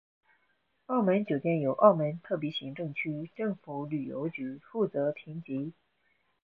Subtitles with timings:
[0.87, 5.75] 澳门酒店由澳门特别行政区政府旅游局负责评级。